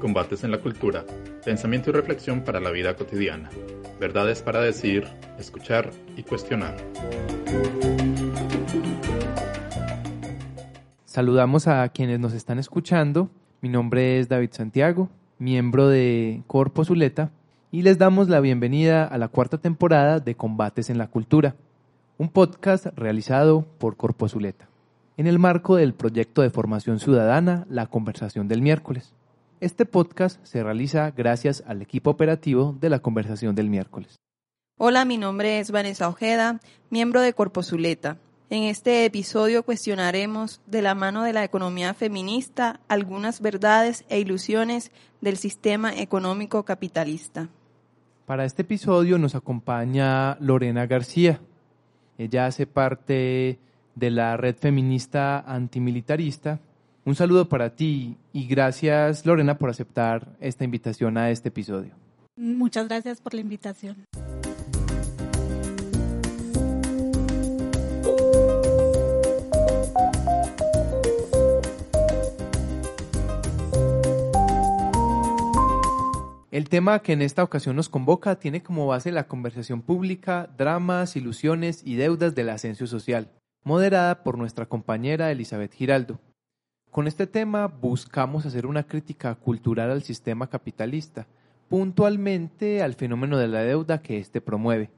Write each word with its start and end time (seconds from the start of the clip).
Combates 0.00 0.44
en 0.44 0.50
la 0.50 0.58
cultura, 0.58 1.04
pensamiento 1.44 1.90
y 1.90 1.92
reflexión 1.92 2.42
para 2.42 2.60
la 2.60 2.70
vida 2.70 2.94
cotidiana, 2.96 3.50
verdades 4.00 4.42
para 4.42 4.60
decir, 4.60 5.06
escuchar 5.38 5.90
y 6.16 6.22
cuestionar. 6.22 6.76
Saludamos 11.04 11.66
a 11.66 11.88
quienes 11.88 12.20
nos 12.20 12.32
están 12.32 12.58
escuchando. 12.58 13.28
Mi 13.60 13.68
nombre 13.68 14.20
es 14.20 14.28
David 14.28 14.50
Santiago, 14.52 15.08
miembro 15.38 15.88
de 15.88 16.42
Corpo 16.46 16.84
Zuleta, 16.84 17.32
y 17.70 17.82
les 17.82 17.98
damos 17.98 18.28
la 18.28 18.40
bienvenida 18.40 19.04
a 19.04 19.18
la 19.18 19.28
cuarta 19.28 19.58
temporada 19.58 20.20
de 20.20 20.36
Combates 20.36 20.90
en 20.90 20.98
la 20.98 21.08
Cultura, 21.08 21.56
un 22.18 22.28
podcast 22.28 22.86
realizado 22.96 23.66
por 23.78 23.96
Corpo 23.96 24.28
Zuleta, 24.28 24.68
en 25.18 25.26
el 25.26 25.40
marco 25.40 25.74
del 25.74 25.94
proyecto 25.94 26.42
de 26.42 26.50
formación 26.50 27.00
ciudadana 27.00 27.66
La 27.68 27.86
Conversación 27.86 28.46
del 28.46 28.62
Miércoles. 28.62 29.12
Este 29.60 29.84
podcast 29.84 30.38
se 30.44 30.62
realiza 30.62 31.10
gracias 31.10 31.64
al 31.66 31.82
equipo 31.82 32.10
operativo 32.10 32.76
de 32.80 32.88
la 32.88 33.00
Conversación 33.00 33.56
del 33.56 33.68
Miércoles. 33.68 34.20
Hola, 34.78 35.04
mi 35.04 35.18
nombre 35.18 35.58
es 35.58 35.72
Vanessa 35.72 36.08
Ojeda, 36.08 36.60
miembro 36.88 37.20
de 37.20 37.32
Corpo 37.32 37.64
Zuleta. 37.64 38.18
En 38.48 38.62
este 38.62 39.04
episodio 39.04 39.64
cuestionaremos 39.64 40.60
de 40.66 40.82
la 40.82 40.94
mano 40.94 41.24
de 41.24 41.32
la 41.32 41.42
economía 41.42 41.94
feminista 41.94 42.78
algunas 42.86 43.40
verdades 43.40 44.04
e 44.08 44.20
ilusiones 44.20 44.92
del 45.20 45.36
sistema 45.36 45.92
económico 45.96 46.62
capitalista. 46.62 47.48
Para 48.24 48.44
este 48.44 48.62
episodio 48.62 49.18
nos 49.18 49.34
acompaña 49.34 50.36
Lorena 50.38 50.86
García. 50.86 51.40
Ella 52.18 52.46
hace 52.46 52.68
parte 52.68 53.58
de 53.98 54.10
la 54.10 54.36
red 54.36 54.56
feminista 54.56 55.40
antimilitarista. 55.40 56.60
Un 57.04 57.14
saludo 57.14 57.48
para 57.48 57.74
ti 57.74 58.16
y 58.32 58.46
gracias 58.46 59.24
Lorena 59.26 59.58
por 59.58 59.70
aceptar 59.70 60.36
esta 60.40 60.64
invitación 60.64 61.18
a 61.18 61.30
este 61.30 61.48
episodio. 61.48 61.94
Muchas 62.36 62.86
gracias 62.86 63.20
por 63.20 63.34
la 63.34 63.40
invitación. 63.40 63.96
El 76.50 76.68
tema 76.68 76.98
que 77.00 77.12
en 77.12 77.22
esta 77.22 77.44
ocasión 77.44 77.76
nos 77.76 77.88
convoca 77.88 78.40
tiene 78.40 78.62
como 78.62 78.86
base 78.88 79.12
la 79.12 79.28
conversación 79.28 79.80
pública, 79.80 80.50
dramas, 80.58 81.14
ilusiones 81.14 81.82
y 81.84 81.94
deudas 81.94 82.34
del 82.34 82.50
ascenso 82.50 82.88
social, 82.88 83.30
moderada 83.64 84.22
por 84.22 84.38
nuestra 84.38 84.66
compañera 84.66 85.30
Elizabeth 85.30 85.72
Giraldo. 85.72 86.20
Con 86.90 87.06
este 87.06 87.26
tema 87.26 87.66
buscamos 87.66 88.46
hacer 88.46 88.66
una 88.66 88.84
crítica 88.84 89.34
cultural 89.34 89.90
al 89.90 90.02
sistema 90.02 90.48
capitalista, 90.48 91.26
puntualmente 91.68 92.82
al 92.82 92.94
fenómeno 92.94 93.38
de 93.38 93.48
la 93.48 93.62
deuda 93.62 94.00
que 94.00 94.18
éste 94.18 94.40
promueve. 94.40 94.90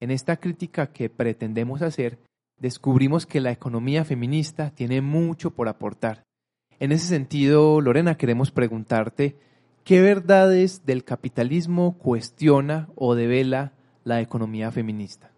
En 0.00 0.10
esta 0.10 0.36
crítica 0.36 0.92
que 0.92 1.08
pretendemos 1.08 1.82
hacer, 1.82 2.18
descubrimos 2.58 3.26
que 3.26 3.40
la 3.40 3.52
economía 3.52 4.04
feminista 4.04 4.70
tiene 4.70 5.00
mucho 5.00 5.50
por 5.50 5.68
aportar. 5.68 6.22
En 6.78 6.92
ese 6.92 7.06
sentido, 7.06 7.80
Lorena, 7.80 8.16
queremos 8.16 8.50
preguntarte 8.50 9.36
¿Qué 9.84 10.00
verdades 10.00 10.86
del 10.86 11.04
capitalismo 11.04 11.98
cuestiona 11.98 12.88
o 12.94 13.14
devela 13.14 13.74
la 14.02 14.22
economía 14.22 14.72
feminista? 14.72 15.33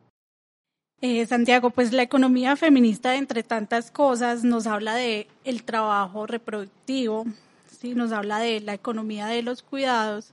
Eh, 1.01 1.27
Santiago, 1.27 1.71
pues 1.71 1.93
la 1.93 2.03
economía 2.03 2.57
feminista, 2.57 3.17
entre 3.17 3.43
tantas 3.43 3.91
cosas, 3.91 4.45
nos 4.45 4.67
habla 4.67 4.95
de 4.95 5.29
el 5.45 5.63
trabajo 5.63 6.27
reproductivo, 6.27 7.27
¿sí? 7.71 7.95
nos 7.95 8.13
habla 8.13 8.39
de 8.39 8.61
la 8.61 8.75
economía 8.75 9.27
de 9.27 9.43
los 9.43 9.63
cuidados 9.63 10.33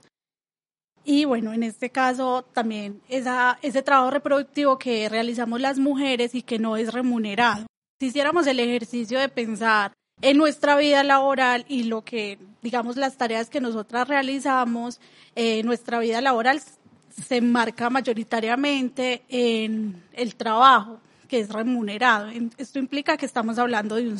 y 1.04 1.26
bueno, 1.26 1.52
en 1.52 1.62
este 1.62 1.90
caso 1.90 2.44
también 2.52 3.02
ese 3.08 3.82
trabajo 3.82 4.10
reproductivo 4.10 4.78
que 4.78 5.08
realizamos 5.08 5.60
las 5.60 5.78
mujeres 5.78 6.34
y 6.34 6.42
que 6.42 6.58
no 6.58 6.78
es 6.78 6.92
remunerado. 6.92 7.66
Si 8.00 8.06
hiciéramos 8.06 8.46
el 8.46 8.58
ejercicio 8.58 9.20
de 9.20 9.28
pensar 9.28 9.92
en 10.22 10.38
nuestra 10.38 10.76
vida 10.76 11.04
laboral 11.04 11.66
y 11.68 11.84
lo 11.84 12.02
que, 12.02 12.38
digamos, 12.62 12.96
las 12.96 13.18
tareas 13.18 13.50
que 13.50 13.60
nosotras 13.60 14.08
realizamos, 14.08 14.98
eh, 15.36 15.62
nuestra 15.62 15.98
vida 15.98 16.22
laboral 16.22 16.62
se 17.14 17.40
marca 17.40 17.90
mayoritariamente 17.90 19.22
en 19.28 20.02
el 20.12 20.34
trabajo, 20.34 21.00
que 21.28 21.40
es 21.40 21.48
remunerado. 21.48 22.28
Esto 22.56 22.78
implica 22.78 23.16
que 23.16 23.26
estamos 23.26 23.58
hablando 23.58 23.96
de 23.96 24.08
un, 24.08 24.18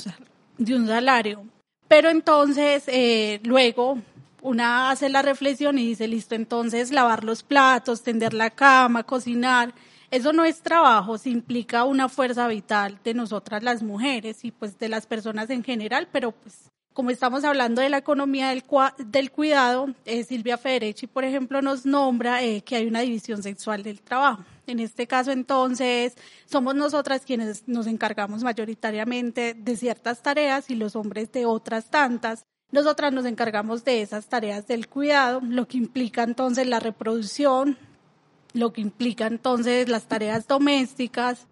de 0.59 0.75
un 0.75 0.87
salario. 0.87 1.45
Pero 1.89 2.11
entonces, 2.11 2.85
eh, 2.87 3.41
luego, 3.45 3.99
una 4.43 4.91
hace 4.91 5.09
la 5.09 5.23
reflexión 5.23 5.79
y 5.79 5.89
dice, 5.89 6.09
listo, 6.09 6.35
entonces 6.35 6.91
lavar 6.91 7.25
los 7.25 7.43
platos, 7.43 8.03
tender 8.03 8.35
la 8.35 8.51
cama, 8.51 9.03
cocinar, 9.03 9.75
eso 10.11 10.33
no 10.33 10.45
es 10.45 10.63
trabajo, 10.63 11.19
se 11.19 11.31
implica 11.31 11.85
una 11.85 12.09
fuerza 12.09 12.47
vital 12.47 12.99
de 13.03 13.15
nosotras 13.15 13.63
las 13.63 13.83
mujeres 13.83 14.45
y 14.45 14.53
pues 14.53 14.79
de 14.79 14.89
las 14.89 15.07
personas 15.07 15.51
en 15.51 15.65
general, 15.65 16.09
pero 16.13 16.33
pues 16.33 16.71
como 16.95 17.11
estamos 17.11 17.43
hablando 17.45 17.83
de 17.83 17.89
la 17.89 17.99
economía 17.99 18.51
del, 18.51 18.63
del 18.99 19.33
cuidado, 19.33 19.89
eh, 20.05 20.23
Silvia 20.23 20.57
Federici, 20.57 21.09
por 21.09 21.25
ejemplo, 21.25 21.61
nos 21.61 21.85
nombra 21.85 22.43
eh, 22.45 22.63
que 22.63 22.77
hay 22.77 22.87
una 22.87 23.01
división 23.01 23.43
sexual 23.43 23.83
del 23.83 24.01
trabajo. 24.01 24.45
En 24.69 24.79
este 24.79 25.09
caso, 25.09 25.33
entonces, 25.33 26.15
somos 26.47 26.77
nosotras 26.77 27.23
quienes 27.27 27.67
nos 27.67 27.89
encargamos 27.89 28.45
mayoritariamente 28.45 29.55
de 29.55 29.77
ciertas 29.77 30.23
tareas 30.23 30.71
y 30.71 30.77
los 30.77 30.95
hombres 30.95 31.33
de 31.33 31.47
otras 31.47 31.91
tantas. 31.91 32.47
Nosotras 32.71 33.13
nos 33.13 33.27
encargamos 33.27 33.85
de 33.85 34.01
esas 34.01 34.27
tareas 34.27 34.69
del 34.69 34.89
cuidado, 34.89 35.41
lo 35.43 35.67
que 35.67 35.79
implica 35.79 36.23
entonces 36.23 36.67
la 36.67 36.79
reproducción, 36.79 37.77
lo 38.53 38.73
que 38.73 38.81
implica 38.81 39.27
entonces 39.27 39.89
las 39.89 40.07
tareas 40.07 40.47
domésticas. 40.47 41.49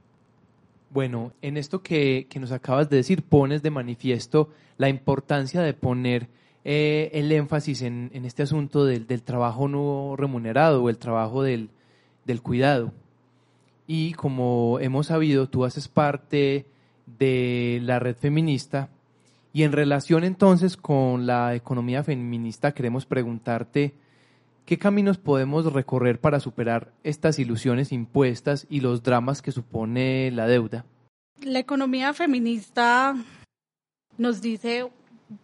Bueno, 0.92 1.32
en 1.40 1.56
esto 1.56 1.82
que, 1.82 2.26
nos 2.38 2.52
acabas 2.52 2.90
de 2.90 2.98
decir, 2.98 3.22
pones 3.22 3.62
de 3.62 3.70
manifiesto 3.70 4.50
la 4.76 4.90
importancia 4.90 5.62
de 5.62 5.72
poner 5.72 6.28
eh, 6.64 7.10
el 7.14 7.32
énfasis 7.32 7.80
en, 7.80 8.10
este 8.12 8.42
asunto 8.42 8.84
del, 8.84 9.06
trabajo 9.22 9.68
no 9.68 10.16
remunerado 10.18 10.82
o 10.82 10.90
el 10.90 10.98
trabajo 10.98 11.42
del, 11.42 11.70
del 12.26 12.42
cuidado. 12.42 12.92
Y 13.86 14.12
como 14.12 14.78
hemos 14.80 15.06
sabido, 15.06 15.48
tú 15.48 15.64
haces 15.64 15.88
parte 15.88 16.66
de 17.06 17.80
la 17.82 17.98
red 17.98 18.16
feminista 18.16 18.90
y 19.54 19.62
en 19.62 19.72
relación 19.72 20.24
entonces 20.24 20.76
con 20.76 21.26
la 21.26 21.54
economía 21.54 22.04
feminista 22.04 22.72
queremos 22.72 23.06
preguntarte 23.06 23.94
¿Qué 24.64 24.78
caminos 24.78 25.18
podemos 25.18 25.72
recorrer 25.72 26.20
para 26.20 26.38
superar 26.38 26.92
estas 27.02 27.38
ilusiones 27.38 27.90
impuestas 27.92 28.66
y 28.70 28.80
los 28.80 29.02
dramas 29.02 29.42
que 29.42 29.50
supone 29.50 30.30
la 30.30 30.46
deuda? 30.46 30.84
La 31.40 31.58
economía 31.58 32.12
feminista 32.14 33.16
nos 34.18 34.40
dice 34.40 34.88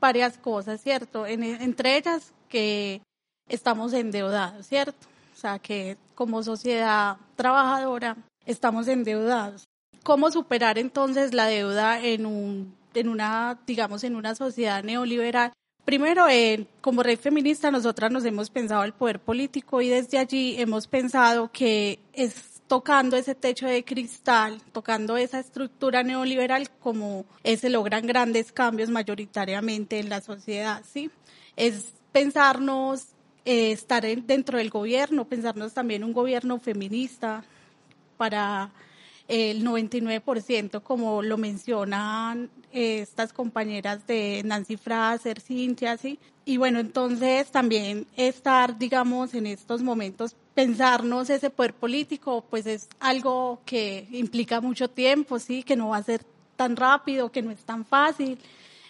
varias 0.01 0.39
cosas, 0.39 0.81
¿cierto? 0.81 1.27
entre 1.27 1.97
ellas 1.97 2.33
que 2.49 3.03
estamos 3.49 3.93
endeudados, 3.93 4.67
¿cierto? 4.67 5.07
O 5.34 5.41
sea, 5.41 5.59
que 5.59 5.97
como 6.15 6.43
sociedad 6.43 7.17
trabajadora 7.37 8.17
estamos 8.47 8.87
endeudados. 8.89 9.65
¿Cómo 10.05 10.31
superar 10.31 10.78
entonces 10.78 11.34
la 11.34 11.47
deuda 11.47 12.01
en 12.01 12.25
un 12.25 12.78
en 12.95 13.09
una 13.09 13.59
digamos 13.67 14.03
en 14.03 14.17
una 14.17 14.34
sociedad 14.34 14.83
neoliberal 14.83 15.53
Primero, 15.88 16.26
como 16.82 17.03
red 17.03 17.19
feminista, 17.19 17.71
nosotras 17.71 18.12
nos 18.12 18.22
hemos 18.26 18.50
pensado 18.50 18.84
el 18.84 18.93
poder 18.93 19.21
político 19.21 19.81
y 19.81 19.88
desde 19.88 20.19
allí 20.19 20.60
hemos 20.60 20.87
pensado 20.87 21.50
que 21.50 21.99
es 22.12 22.60
tocando 22.66 23.16
ese 23.16 23.34
techo 23.34 23.66
de 23.66 23.82
cristal, 23.82 24.60
tocando 24.72 25.16
esa 25.16 25.41
estructura 25.41 26.03
neoliberal, 26.03 26.69
como 26.81 27.25
se 27.43 27.71
logran 27.71 28.07
grandes 28.07 28.53
cambios 28.53 28.91
mayoritariamente 28.91 29.98
en 29.98 30.10
la 30.10 30.21
sociedad, 30.21 30.84
¿sí? 30.86 31.10
Es 31.57 31.95
pensarnos 32.13 33.07
eh, 33.47 33.72
estar 33.72 34.03
dentro 34.27 34.59
del 34.59 34.68
gobierno, 34.68 35.24
pensarnos 35.24 35.72
también 35.72 36.04
un 36.04 36.13
gobierno 36.13 36.59
feminista 36.59 37.45
para 38.18 38.72
el 39.28 39.63
99%, 39.63 40.83
como 40.83 41.22
lo 41.22 41.36
mencionan 41.36 42.51
eh, 42.72 43.01
estas 43.01 43.34
compañeras 43.34 44.07
de 44.07 44.42
Nancy 44.45 44.78
Fraser, 44.78 45.41
Cintia, 45.41 45.98
¿sí? 45.98 46.19
Y 46.47 46.57
bueno, 46.57 46.80
entonces 46.80 47.51
también 47.51 48.07
estar, 48.16 48.78
digamos, 48.78 49.34
en 49.34 49.47
estos 49.47 49.83
momentos, 49.83 50.34
pensarnos 50.54 51.28
ese 51.28 51.51
poder 51.51 51.75
político, 51.75 52.42
pues 52.48 52.66
es 52.66 52.89
algo 53.01 53.60
que 53.66 54.09
implica 54.13 54.63
mucho 54.63 54.89
tiempo, 54.89 55.39
¿sí? 55.39 55.63
Que 55.63 55.77
no 55.77 55.91
va 55.91 55.98
a 55.98 56.03
ser 56.03 56.25
tan 56.57 56.75
rápido, 56.75 57.30
que 57.30 57.42
no 57.42 57.51
es 57.51 57.60
tan 57.60 57.84
fácil. 57.84 58.39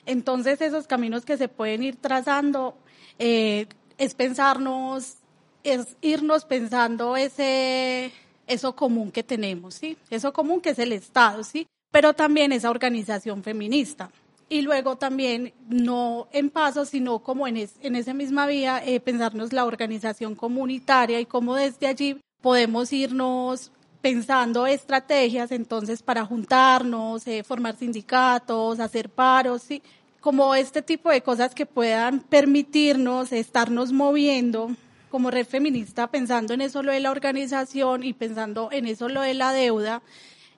Entonces, 0.06 0.60
esos 0.60 0.86
caminos 0.86 1.24
que 1.24 1.36
se 1.36 1.48
pueden 1.48 1.82
ir 1.82 1.96
trazando 1.96 2.76
eh, 3.18 3.66
es 3.98 4.14
pensarnos, 4.14 5.16
es 5.64 5.96
irnos 6.00 6.44
pensando 6.44 7.16
ese 7.16 8.12
eso 8.48 8.74
común 8.74 9.12
que 9.12 9.22
tenemos, 9.22 9.74
¿sí? 9.74 9.96
Eso 10.10 10.32
común 10.32 10.60
que 10.60 10.70
es 10.70 10.78
el 10.78 10.92
Estado, 10.92 11.44
¿sí? 11.44 11.66
Pero 11.92 12.14
también 12.14 12.52
esa 12.52 12.70
organización 12.70 13.42
feminista. 13.42 14.10
y 14.50 14.62
luego 14.62 14.96
también 14.96 15.52
no 15.68 16.26
en 16.32 16.48
paso, 16.48 16.86
sino 16.86 17.18
como 17.18 17.46
en, 17.46 17.56
en 17.58 17.96
esa 17.96 18.14
misma 18.14 18.46
vía, 18.46 18.82
eh, 18.84 18.98
pensarnos 18.98 19.52
la 19.52 19.66
organización 19.66 20.34
comunitaria 20.34 21.20
y 21.20 21.26
cómo 21.26 21.54
desde 21.54 21.86
allí 21.86 22.18
podemos 22.40 22.90
irnos 22.92 23.70
pensando 24.00 24.66
estrategias 24.66 25.52
entonces 25.52 26.02
para 26.02 26.24
juntarnos, 26.24 27.26
eh, 27.26 27.42
formar 27.42 27.76
sindicatos, 27.76 28.80
hacer 28.80 29.10
paros, 29.10 29.62
¿sí? 29.62 29.82
como 30.20 30.54
este 30.54 30.82
tipo 30.82 31.10
de 31.10 31.22
cosas 31.22 31.54
que 31.54 31.66
puedan 31.66 32.20
permitirnos 32.20 33.32
estarnos 33.32 33.92
moviendo 33.92 34.70
como 35.10 35.30
red 35.30 35.46
feminista, 35.46 36.10
pensando 36.10 36.54
en 36.54 36.60
eso 36.60 36.82
lo 36.82 36.92
de 36.92 37.00
la 37.00 37.10
organización 37.10 38.04
y 38.04 38.12
pensando 38.12 38.68
en 38.72 38.86
eso 38.86 39.08
lo 39.08 39.22
de 39.22 39.34
la 39.34 39.52
deuda, 39.52 40.02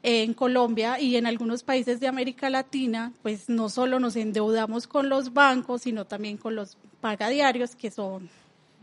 en 0.02 0.34
Colombia 0.34 0.98
y 0.98 1.16
en 1.16 1.26
algunos 1.26 1.62
países 1.62 2.00
de 2.00 2.08
América 2.08 2.48
Latina, 2.48 3.12
pues 3.22 3.48
no 3.48 3.68
solo 3.68 4.00
nos 4.00 4.16
endeudamos 4.16 4.86
con 4.86 5.08
los 5.08 5.34
bancos, 5.34 5.82
sino 5.82 6.06
también 6.06 6.36
con 6.36 6.56
los 6.56 6.76
pagadiarios 7.00 7.76
que 7.76 7.90
son, 7.90 8.28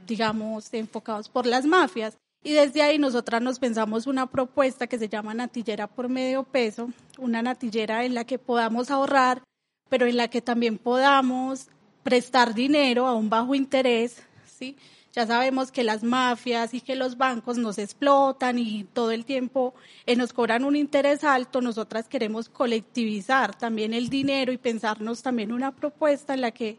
digamos, 0.05 0.73
enfocados 0.73 1.27
por 1.29 1.45
las 1.45 1.65
mafias. 1.65 2.17
Y 2.43 2.53
desde 2.53 2.83
ahí 2.83 2.99
nosotras 2.99 3.41
nos 3.41 3.59
pensamos 3.59 4.05
una 4.05 4.27
propuesta 4.27 4.87
que 4.87 4.99
se 4.99 5.09
llama 5.09 5.33
natillera 5.33 5.87
por 5.87 6.07
medio 6.07 6.43
peso, 6.43 6.91
una 7.17 7.41
natillera 7.41 8.05
en 8.05 8.13
la 8.13 8.23
que 8.23 8.37
podamos 8.37 8.91
ahorrar, 8.91 9.41
pero 9.89 10.05
en 10.05 10.17
la 10.17 10.29
que 10.29 10.41
también 10.41 10.77
podamos 10.77 11.67
prestar 12.03 12.53
dinero 12.53 13.07
a 13.07 13.15
un 13.15 13.29
bajo 13.29 13.55
interés, 13.55 14.23
¿sí? 14.45 14.77
Ya 15.13 15.25
sabemos 15.25 15.71
que 15.71 15.83
las 15.83 16.03
mafias 16.03 16.73
y 16.73 16.81
que 16.81 16.95
los 16.95 17.17
bancos 17.17 17.57
nos 17.57 17.77
explotan 17.77 18.59
y 18.59 18.83
todo 18.83 19.11
el 19.11 19.25
tiempo 19.25 19.73
eh, 20.05 20.15
nos 20.15 20.31
cobran 20.31 20.63
un 20.63 20.75
interés 20.75 21.23
alto. 21.23 21.61
Nosotras 21.61 22.07
queremos 22.07 22.49
colectivizar 22.49 23.55
también 23.55 23.93
el 23.93 24.09
dinero 24.09 24.51
y 24.51 24.57
pensarnos 24.57 25.23
también 25.23 25.51
una 25.51 25.71
propuesta 25.71 26.33
en 26.33 26.41
la 26.41 26.51
que 26.51 26.77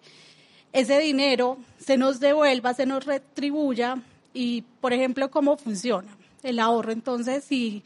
ese 0.72 1.00
dinero 1.00 1.58
se 1.78 1.96
nos 1.96 2.20
devuelva, 2.20 2.74
se 2.74 2.86
nos 2.86 3.04
retribuya 3.06 3.96
y, 4.34 4.62
por 4.80 4.92
ejemplo, 4.92 5.30
cómo 5.30 5.56
funciona 5.56 6.16
el 6.42 6.58
ahorro. 6.58 6.92
Entonces, 6.92 7.44
si 7.44 7.82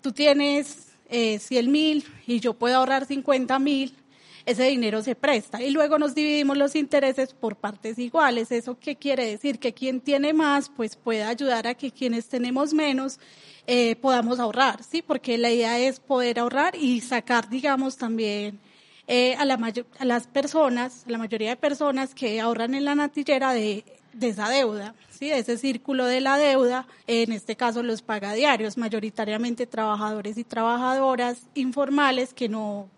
tú 0.00 0.12
tienes 0.12 0.92
eh, 1.08 1.38
100 1.38 1.70
mil 1.70 2.04
y 2.26 2.40
yo 2.40 2.54
puedo 2.54 2.76
ahorrar 2.76 3.04
50 3.04 3.58
mil, 3.58 3.94
ese 4.44 4.64
dinero 4.64 5.02
se 5.02 5.14
presta 5.14 5.62
y 5.62 5.70
luego 5.70 5.98
nos 5.98 6.14
dividimos 6.14 6.56
los 6.56 6.74
intereses 6.74 7.32
por 7.32 7.56
partes 7.56 7.98
iguales. 7.98 8.50
¿Eso 8.50 8.78
qué 8.78 8.96
quiere 8.96 9.26
decir? 9.26 9.58
Que 9.58 9.72
quien 9.72 10.00
tiene 10.00 10.32
más, 10.32 10.68
pues 10.68 10.96
puede 10.96 11.22
ayudar 11.22 11.66
a 11.66 11.74
que 11.74 11.90
quienes 11.90 12.28
tenemos 12.28 12.74
menos 12.74 13.20
eh, 13.66 13.96
podamos 13.96 14.40
ahorrar, 14.40 14.82
¿sí? 14.82 15.02
Porque 15.02 15.38
la 15.38 15.50
idea 15.50 15.78
es 15.78 16.00
poder 16.00 16.40
ahorrar 16.40 16.74
y 16.74 17.00
sacar, 17.00 17.48
digamos, 17.48 17.96
también 17.96 18.58
eh, 19.06 19.34
a, 19.36 19.44
la 19.44 19.58
a 19.98 20.04
las 20.04 20.26
personas, 20.26 21.04
la 21.06 21.18
mayoría 21.18 21.50
de 21.50 21.56
personas 21.56 22.14
que 22.14 22.40
ahorran 22.40 22.74
en 22.74 22.84
la 22.84 22.94
natillera 22.94 23.52
de, 23.52 23.84
de 24.12 24.28
esa 24.28 24.48
deuda, 24.48 24.94
¿sí? 25.10 25.28
de 25.28 25.38
ese 25.38 25.56
círculo 25.58 26.06
de 26.06 26.20
la 26.20 26.38
deuda, 26.38 26.86
en 27.06 27.32
este 27.32 27.56
caso 27.56 27.82
los 27.82 28.02
pagadiarios, 28.02 28.76
mayoritariamente 28.76 29.66
trabajadores 29.66 30.38
y 30.38 30.44
trabajadoras 30.44 31.38
informales 31.54 32.34
que 32.34 32.48
no 32.48 32.88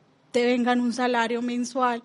vengan 0.42 0.80
un 0.80 0.92
salario 0.92 1.42
mensual 1.42 2.02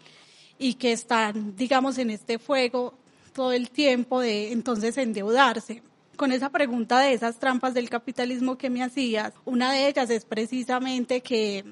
y 0.57 0.73
que 0.73 0.91
están, 0.91 1.55
digamos, 1.55 1.97
en 1.97 2.09
este 2.09 2.37
fuego 2.37 2.93
todo 3.33 3.53
el 3.53 3.69
tiempo 3.69 4.19
de 4.19 4.51
entonces 4.51 4.97
endeudarse. 4.97 5.81
Con 6.17 6.33
esa 6.33 6.49
pregunta 6.49 6.99
de 6.99 7.13
esas 7.13 7.39
trampas 7.39 7.73
del 7.73 7.89
capitalismo 7.89 8.57
que 8.57 8.69
me 8.69 8.83
hacías, 8.83 9.33
una 9.45 9.71
de 9.71 9.87
ellas 9.87 10.09
es 10.09 10.25
precisamente 10.25 11.21
que 11.21 11.63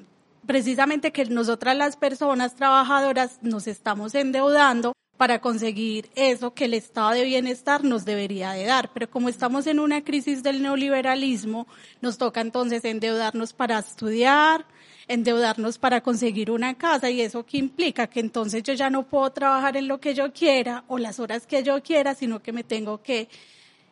precisamente 0.45 1.11
que 1.11 1.25
nosotras 1.25 1.75
las 1.75 1.97
personas 1.97 2.55
trabajadoras 2.55 3.39
nos 3.41 3.67
estamos 3.67 4.15
endeudando 4.15 4.93
para 5.17 5.41
conseguir 5.41 6.09
eso 6.15 6.53
que 6.53 6.65
el 6.65 6.73
estado 6.73 7.09
de 7.09 7.23
bienestar 7.23 7.83
nos 7.83 8.05
debería 8.05 8.51
de 8.51 8.65
dar. 8.65 8.91
Pero 8.93 9.09
como 9.09 9.29
estamos 9.29 9.67
en 9.67 9.79
una 9.79 10.03
crisis 10.03 10.43
del 10.43 10.61
neoliberalismo, 10.61 11.67
nos 12.01 12.17
toca 12.17 12.39
entonces 12.39 12.85
endeudarnos 12.85 13.51
para 13.53 13.79
estudiar, 13.79 14.65
endeudarnos 15.07 15.77
para 15.77 16.01
conseguir 16.01 16.51
una 16.51 16.75
casa 16.75 17.09
y 17.09 17.21
eso 17.21 17.45
que 17.45 17.57
implica 17.57 18.07
que 18.07 18.19
entonces 18.19 18.63
yo 18.63 18.73
ya 18.73 18.89
no 18.89 19.03
puedo 19.03 19.29
trabajar 19.31 19.77
en 19.77 19.87
lo 19.87 19.99
que 19.99 20.13
yo 20.13 20.33
quiera 20.33 20.83
o 20.87 20.97
las 20.97 21.19
horas 21.19 21.47
que 21.47 21.63
yo 21.63 21.81
quiera, 21.81 22.13
sino 22.13 22.41
que 22.41 22.51
me 22.51 22.63
tengo 22.63 23.01
que 23.01 23.29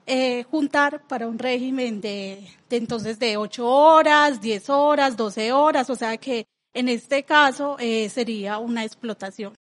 eh, 0.07 0.43
juntar 0.43 1.01
para 1.07 1.27
un 1.27 1.39
régimen 1.39 1.99
de, 2.01 2.47
entonces 2.69 3.17
de 3.17 3.37
8 3.37 3.65
horas, 3.65 4.41
10 4.41 4.69
horas, 4.69 5.17
12 5.17 5.51
horas, 5.51 5.89
o 5.89 5.95
sea 5.95 6.17
que 6.17 6.45
en 6.73 6.89
este 6.89 7.23
caso 7.23 7.77
eh, 7.79 8.09
sería 8.09 8.59
una 8.59 8.83
explotación. 8.83 9.53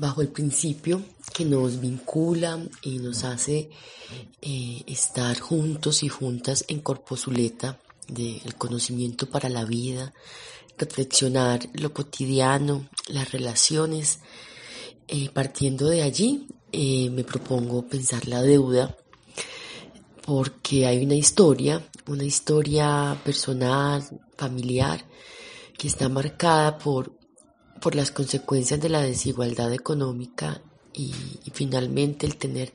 Bajo 0.00 0.22
el 0.22 0.28
principio 0.28 1.02
que 1.34 1.44
nos 1.44 1.78
vincula 1.78 2.58
y 2.82 2.98
nos 2.98 3.22
hace 3.24 3.68
eh, 4.40 4.82
estar 4.86 5.38
juntos 5.38 6.02
y 6.02 6.08
juntas 6.08 6.64
en 6.68 6.80
Corposuleta 6.80 7.78
del 8.08 8.54
conocimiento 8.56 9.28
para 9.28 9.50
la 9.50 9.66
vida, 9.66 10.14
reflexionar 10.78 11.68
lo 11.74 11.92
cotidiano, 11.92 12.88
las 13.08 13.30
relaciones. 13.30 14.20
Eh, 15.06 15.28
partiendo 15.28 15.88
de 15.88 16.02
allí, 16.02 16.46
eh, 16.72 17.10
me 17.10 17.24
propongo 17.24 17.86
pensar 17.86 18.26
la 18.26 18.42
deuda, 18.42 18.96
porque 20.24 20.86
hay 20.86 21.04
una 21.04 21.16
historia, 21.16 21.84
una 22.06 22.24
historia 22.24 23.20
personal, 23.22 24.02
familiar, 24.36 25.04
que 25.76 25.88
está 25.88 26.08
marcada 26.08 26.78
por 26.78 27.19
por 27.80 27.94
las 27.94 28.10
consecuencias 28.10 28.80
de 28.80 28.88
la 28.88 29.00
desigualdad 29.00 29.72
económica 29.72 30.62
y, 30.92 31.12
finalmente 31.52 32.26
el 32.26 32.36
tener 32.36 32.72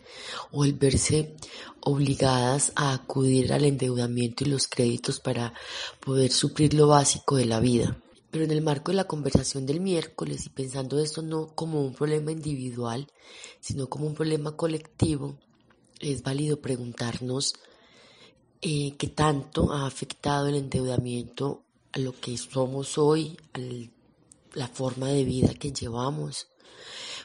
o 0.51 0.65
el 0.65 0.73
verse 0.73 1.35
obligadas 1.81 2.71
a 2.75 2.93
acudir 2.93 3.53
al 3.53 3.65
endeudamiento 3.65 4.43
y 4.43 4.47
los 4.47 4.67
créditos 4.67 5.19
para 5.19 5.53
poder 5.99 6.31
suplir 6.31 6.73
lo 6.73 6.87
básico 6.87 7.35
de 7.35 7.45
la 7.45 7.59
vida. 7.59 7.97
Pero 8.31 8.43
en 8.43 8.51
el 8.51 8.61
marco 8.61 8.91
de 8.91 8.97
la 8.97 9.05
conversación 9.05 9.65
del 9.65 9.79
miércoles 9.79 10.45
y 10.45 10.49
pensando 10.49 10.99
esto 10.99 11.21
no 11.21 11.47
como 11.55 11.81
un 11.81 11.93
problema 11.93 12.31
individual, 12.31 13.07
sino 13.61 13.87
como 13.87 14.07
un 14.07 14.13
problema 14.13 14.57
colectivo, 14.57 15.37
es 15.99 16.21
válido 16.21 16.59
preguntarnos 16.59 17.55
eh, 18.61 18.95
qué 18.97 19.07
tanto 19.07 19.71
ha 19.71 19.85
afectado 19.85 20.47
el 20.47 20.55
endeudamiento 20.55 21.63
a 21.93 21.99
lo 21.99 22.19
que 22.19 22.37
somos 22.37 22.97
hoy, 22.97 23.37
al 23.53 23.89
la 24.55 24.67
forma 24.67 25.07
de 25.07 25.23
vida 25.23 25.53
que 25.53 25.71
llevamos, 25.71 26.47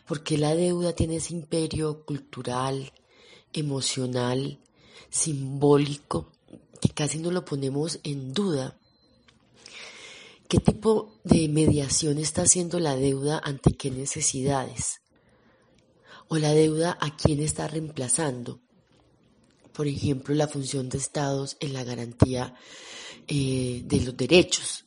porque 0.07 0.37
la 0.37 0.55
deuda 0.55 0.93
tiene 0.93 1.17
ese 1.17 1.35
imperio 1.35 2.05
cultural, 2.05 2.93
emocional, 3.53 4.61
simbólico, 5.09 6.33
que 6.81 6.89
casi 6.91 7.19
no 7.19 7.31
lo 7.31 7.45
ponemos 7.45 8.01
en 8.03 8.33
duda. 8.33 8.77
¿Qué 10.49 10.59
tipo 10.59 11.21
de 11.23 11.49
mediación 11.49 12.19
está 12.19 12.43
haciendo 12.43 12.81
la 12.81 12.97
deuda 12.97 13.41
ante 13.43 13.77
qué 13.77 13.91
necesidades? 13.91 15.01
¿O 16.29 16.39
la 16.39 16.53
deuda 16.53 16.99
a 17.01 17.17
quién 17.17 17.41
está 17.41 17.69
reemplazando? 17.69 18.61
Por 19.73 19.87
ejemplo, 19.87 20.35
la 20.35 20.49
función 20.49 20.89
de 20.89 20.99
estados 20.99 21.57
en 21.61 21.73
la 21.73 21.85
garantía 21.85 22.55
eh, 23.29 23.83
de 23.85 24.01
los 24.01 24.17
derechos, 24.17 24.85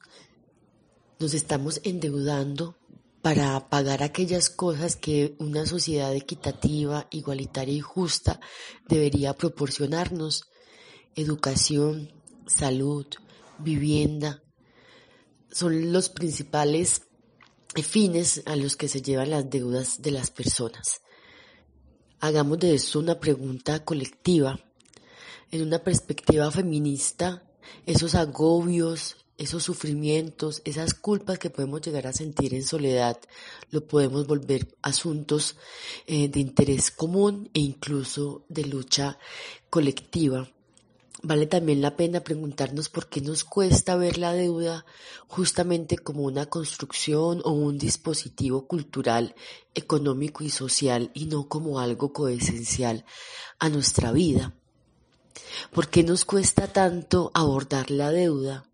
nos 1.24 1.34
estamos 1.34 1.80
endeudando 1.86 2.76
para 3.22 3.70
pagar 3.70 4.04
aquellas 4.04 4.50
cosas 4.50 4.98
que 4.98 5.38
una 5.40 5.66
sociedad 5.66 6.14
equitativa, 6.14 7.08
igualitaria 7.12 7.76
y 7.76 7.80
justa 7.80 8.42
debería 8.90 9.34
proporcionarnos. 9.34 10.44
Educación, 11.16 12.12
salud, 12.46 13.06
vivienda, 13.58 14.44
son 15.50 15.94
los 15.94 16.10
principales 16.10 17.04
fines 17.82 18.44
a 18.46 18.58
los 18.58 18.76
que 18.76 18.90
se 18.90 19.02
llevan 19.02 19.30
las 19.30 19.50
deudas 19.50 20.02
de 20.02 20.12
las 20.12 20.30
personas. 20.30 21.04
Hagamos 22.20 22.60
de 22.60 22.76
esto 22.76 23.00
una 23.00 23.18
pregunta 23.18 23.86
colectiva. 23.86 24.60
En 25.52 25.62
una 25.62 25.80
perspectiva 25.82 26.52
feminista, 26.52 27.50
esos 27.86 28.14
agobios, 28.14 29.23
esos 29.38 29.64
sufrimientos, 29.64 30.62
esas 30.64 30.94
culpas 30.94 31.40
que 31.40 31.50
podemos 31.50 31.82
llegar 31.82 32.08
a 32.08 32.14
sentir 32.14 32.54
en 32.54 32.64
soledad, 32.64 33.18
lo 33.72 33.86
podemos 33.86 34.28
volver 34.28 34.76
asuntos 34.82 35.56
eh, 36.06 36.28
de 36.28 36.40
interés 36.40 36.92
común 36.92 37.50
e 37.54 37.60
incluso 37.60 38.46
de 38.50 38.66
lucha 38.66 39.18
colectiva. 39.70 40.50
vale 41.26 41.48
también 41.48 41.82
la 41.82 41.96
pena 41.96 42.20
preguntarnos 42.20 42.90
por 42.90 43.08
qué 43.08 43.22
nos 43.22 43.46
cuesta 43.46 43.96
ver 43.96 44.18
la 44.18 44.34
deuda 44.34 44.86
justamente 45.28 45.98
como 45.98 46.24
una 46.24 46.48
construcción 46.48 47.42
o 47.46 47.52
un 47.52 47.78
dispositivo 47.78 48.68
cultural, 48.68 49.34
económico 49.74 50.44
y 50.44 50.50
social 50.50 51.12
y 51.14 51.26
no 51.26 51.48
como 51.48 51.80
algo 51.80 52.12
coesencial 52.12 53.06
a 53.58 53.70
nuestra 53.70 54.12
vida. 54.12 54.54
¿Por 55.72 55.88
qué 55.88 56.04
nos 56.04 56.26
cuesta 56.26 56.68
tanto 56.68 57.32
abordar 57.34 57.90
la 57.90 58.12
deuda, 58.12 58.70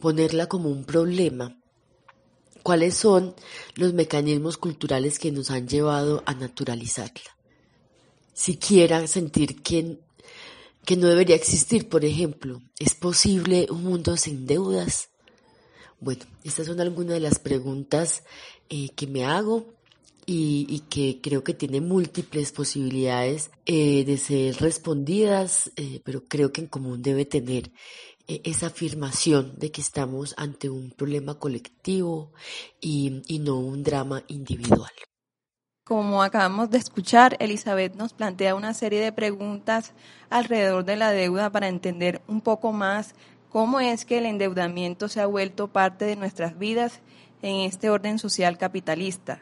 ponerla 0.00 0.48
como 0.48 0.68
un 0.70 0.84
problema? 0.84 1.56
¿Cuáles 2.62 2.94
son 2.94 3.34
los 3.74 3.94
mecanismos 3.94 4.56
culturales 4.56 5.18
que 5.18 5.32
nos 5.32 5.50
han 5.50 5.68
llevado 5.68 6.22
a 6.26 6.34
naturalizarla? 6.34 7.36
Siquiera 8.34 9.06
sentir 9.06 9.62
que 9.62 9.98
que 10.84 10.96
no 10.96 11.08
debería 11.08 11.36
existir, 11.36 11.88
por 11.88 12.04
ejemplo. 12.04 12.62
¿Es 12.78 12.94
posible 12.94 13.66
un 13.70 13.84
mundo 13.84 14.16
sin 14.16 14.46
deudas? 14.46 15.10
Bueno, 16.00 16.24
estas 16.44 16.66
son 16.66 16.80
algunas 16.80 17.14
de 17.14 17.20
las 17.20 17.38
preguntas 17.38 18.24
eh, 18.68 18.88
que 18.96 19.06
me 19.06 19.24
hago 19.24 19.66
y, 20.26 20.84
que 20.88 21.20
creo 21.20 21.42
que 21.42 21.54
tienen 21.54 21.88
múltiples 21.88 22.52
posibilidades 22.52 23.50
eh, 23.66 24.04
de 24.04 24.16
ser 24.16 24.56
respondidas, 24.56 25.72
eh, 25.76 26.00
pero 26.04 26.24
creo 26.28 26.52
que 26.52 26.60
en 26.60 26.68
común 26.68 27.02
debe 27.02 27.24
tener 27.24 27.72
esa 28.44 28.68
afirmación 28.68 29.58
de 29.58 29.70
que 29.70 29.80
estamos 29.80 30.34
ante 30.36 30.68
un 30.70 30.90
problema 30.90 31.38
colectivo 31.38 32.32
y 32.80 33.40
no 33.40 33.58
un 33.58 33.82
drama 33.82 34.22
individual. 34.28 34.92
Como 35.90 36.22
acabamos 36.22 36.70
de 36.70 36.78
escuchar, 36.78 37.36
Elizabeth 37.40 37.96
nos 37.96 38.12
plantea 38.12 38.54
una 38.54 38.74
serie 38.74 39.00
de 39.00 39.10
preguntas 39.10 39.92
alrededor 40.28 40.84
de 40.84 40.94
la 40.94 41.10
deuda 41.10 41.50
para 41.50 41.66
entender 41.66 42.22
un 42.28 42.40
poco 42.42 42.70
más 42.72 43.16
cómo 43.48 43.80
es 43.80 44.04
que 44.04 44.18
el 44.18 44.26
endeudamiento 44.26 45.08
se 45.08 45.20
ha 45.20 45.26
vuelto 45.26 45.66
parte 45.66 46.04
de 46.04 46.14
nuestras 46.14 46.56
vidas 46.56 47.00
en 47.42 47.56
este 47.56 47.90
orden 47.90 48.20
social 48.20 48.56
capitalista. 48.56 49.40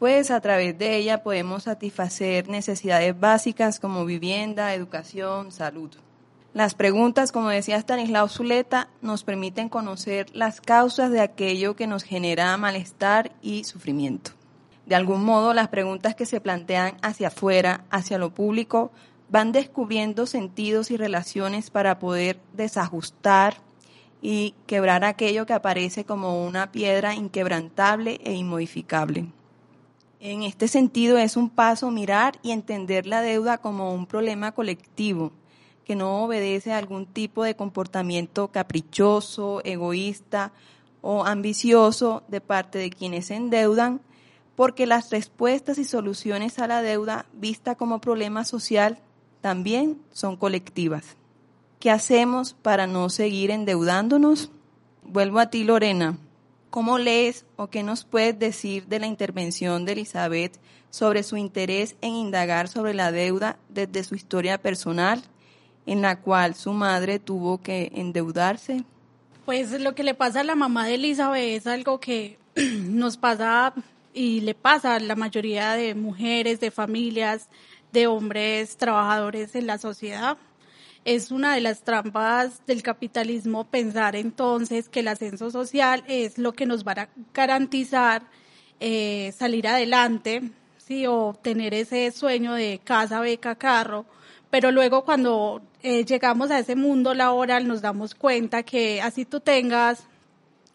Pues 0.00 0.32
a 0.32 0.40
través 0.40 0.76
de 0.76 0.96
ella 0.96 1.22
podemos 1.22 1.62
satisfacer 1.62 2.48
necesidades 2.48 3.20
básicas 3.20 3.78
como 3.78 4.04
vivienda, 4.04 4.74
educación, 4.74 5.52
salud. 5.52 5.90
Las 6.52 6.74
preguntas, 6.74 7.30
como 7.30 7.48
decía 7.48 7.76
Stanislao 7.76 8.28
Zuleta, 8.28 8.88
nos 9.02 9.22
permiten 9.22 9.68
conocer 9.68 10.26
las 10.34 10.60
causas 10.60 11.12
de 11.12 11.20
aquello 11.20 11.76
que 11.76 11.86
nos 11.86 12.02
genera 12.02 12.56
malestar 12.56 13.30
y 13.40 13.62
sufrimiento. 13.62 14.32
De 14.84 14.96
algún 14.96 15.24
modo, 15.24 15.54
las 15.54 15.68
preguntas 15.68 16.16
que 16.16 16.26
se 16.26 16.40
plantean 16.40 16.96
hacia 17.02 17.28
afuera, 17.28 17.84
hacia 17.90 18.18
lo 18.18 18.34
público, 18.34 18.90
van 19.28 19.52
descubriendo 19.52 20.26
sentidos 20.26 20.90
y 20.90 20.96
relaciones 20.96 21.70
para 21.70 22.00
poder 22.00 22.40
desajustar 22.52 23.58
y 24.20 24.56
quebrar 24.66 25.04
aquello 25.04 25.46
que 25.46 25.52
aparece 25.52 26.04
como 26.04 26.44
una 26.44 26.72
piedra 26.72 27.14
inquebrantable 27.14 28.20
e 28.24 28.32
inmodificable. 28.32 29.26
En 30.18 30.42
este 30.42 30.66
sentido 30.66 31.16
es 31.16 31.36
un 31.36 31.48
paso 31.48 31.92
mirar 31.92 32.40
y 32.42 32.50
entender 32.50 33.06
la 33.06 33.22
deuda 33.22 33.58
como 33.58 33.94
un 33.94 34.06
problema 34.06 34.50
colectivo 34.50 35.30
que 35.90 35.96
no 35.96 36.22
obedece 36.22 36.72
a 36.72 36.78
algún 36.78 37.04
tipo 37.04 37.42
de 37.42 37.56
comportamiento 37.56 38.46
caprichoso, 38.46 39.60
egoísta 39.64 40.52
o 41.00 41.24
ambicioso 41.24 42.22
de 42.28 42.40
parte 42.40 42.78
de 42.78 42.90
quienes 42.90 43.26
se 43.26 43.34
endeudan, 43.34 44.00
porque 44.54 44.86
las 44.86 45.10
respuestas 45.10 45.78
y 45.78 45.84
soluciones 45.84 46.60
a 46.60 46.68
la 46.68 46.80
deuda 46.80 47.26
vista 47.32 47.74
como 47.74 48.00
problema 48.00 48.44
social 48.44 49.00
también 49.40 50.00
son 50.12 50.36
colectivas. 50.36 51.16
¿Qué 51.80 51.90
hacemos 51.90 52.54
para 52.54 52.86
no 52.86 53.10
seguir 53.10 53.50
endeudándonos? 53.50 54.52
Vuelvo 55.02 55.40
a 55.40 55.50
ti, 55.50 55.64
Lorena. 55.64 56.18
¿Cómo 56.70 56.98
lees 56.98 57.46
o 57.56 57.66
qué 57.66 57.82
nos 57.82 58.04
puedes 58.04 58.38
decir 58.38 58.86
de 58.86 59.00
la 59.00 59.08
intervención 59.08 59.84
de 59.84 59.94
Elizabeth 59.94 60.60
sobre 60.90 61.24
su 61.24 61.36
interés 61.36 61.96
en 62.00 62.12
indagar 62.12 62.68
sobre 62.68 62.94
la 62.94 63.10
deuda 63.10 63.58
desde 63.68 64.04
su 64.04 64.14
historia 64.14 64.62
personal, 64.62 65.24
en 65.86 66.02
la 66.02 66.20
cual 66.20 66.54
su 66.54 66.72
madre 66.72 67.18
tuvo 67.18 67.58
que 67.62 67.90
endeudarse? 67.94 68.84
Pues 69.44 69.80
lo 69.80 69.94
que 69.94 70.04
le 70.04 70.14
pasa 70.14 70.40
a 70.40 70.44
la 70.44 70.54
mamá 70.54 70.86
de 70.86 70.94
Elizabeth 70.94 71.42
es 71.42 71.66
algo 71.66 71.98
que 72.00 72.38
nos 72.56 73.16
pasa 73.16 73.74
y 74.12 74.40
le 74.40 74.54
pasa 74.54 74.96
a 74.96 75.00
la 75.00 75.16
mayoría 75.16 75.72
de 75.72 75.94
mujeres, 75.94 76.60
de 76.60 76.70
familias, 76.70 77.48
de 77.92 78.06
hombres 78.06 78.76
trabajadores 78.76 79.54
en 79.54 79.66
la 79.66 79.78
sociedad. 79.78 80.36
Es 81.04 81.30
una 81.30 81.54
de 81.54 81.62
las 81.62 81.82
trampas 81.82 82.60
del 82.66 82.82
capitalismo 82.82 83.64
pensar 83.64 84.16
entonces 84.16 84.88
que 84.88 85.00
el 85.00 85.08
ascenso 85.08 85.50
social 85.50 86.04
es 86.06 86.36
lo 86.38 86.52
que 86.52 86.66
nos 86.66 86.86
va 86.86 86.92
a 86.92 87.08
garantizar 87.32 88.22
eh, 88.80 89.32
salir 89.36 89.66
adelante, 89.66 90.42
sí, 90.78 91.06
o 91.06 91.34
tener 91.40 91.72
ese 91.72 92.10
sueño 92.10 92.54
de 92.54 92.80
casa, 92.82 93.20
beca, 93.20 93.54
carro, 93.54 94.04
pero 94.50 94.70
luego 94.72 95.04
cuando 95.04 95.62
eh, 95.82 96.04
llegamos 96.04 96.50
a 96.50 96.58
ese 96.58 96.76
mundo 96.76 97.14
laboral 97.14 97.66
nos 97.66 97.80
damos 97.80 98.14
cuenta 98.14 98.62
que 98.62 99.00
así 99.00 99.24
tú 99.24 99.40
tengas 99.40 100.04